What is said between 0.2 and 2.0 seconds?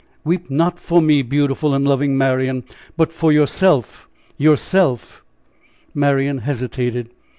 "Weep not for me, beautiful and